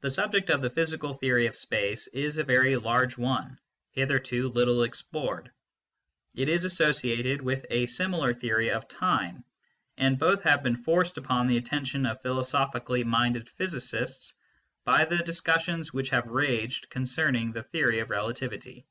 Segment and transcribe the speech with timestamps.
[0.00, 3.60] The subject of the physical theory of space is a very large one,
[3.92, 5.50] hitherto little explored.
[6.34, 9.44] It is associated with a similar theory of time,
[9.98, 14.32] and both have been forced upon the attention of philosophically minded physicists
[14.86, 18.86] by the discussions which have raged concerning the theory of relativity.